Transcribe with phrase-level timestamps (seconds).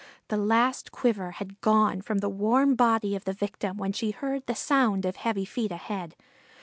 [0.29, 4.47] The last quiver had gone from the warm body of the victim when she heard
[4.47, 6.15] the sound of heavy feet ahead.